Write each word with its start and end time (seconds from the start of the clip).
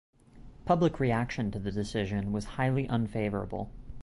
Public 0.65 0.99
reaction 0.99 1.51
to 1.51 1.59
the 1.59 1.71
decision 1.71 2.31
was 2.31 2.45
highly 2.57 2.87
unfavorable. 2.89 3.69